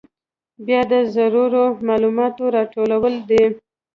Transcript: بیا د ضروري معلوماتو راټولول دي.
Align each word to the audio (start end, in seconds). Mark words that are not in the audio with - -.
بیا 0.65 0.81
د 0.91 0.93
ضروري 1.15 1.63
معلوماتو 1.87 2.43
راټولول 2.55 3.13
دي. 3.29 3.43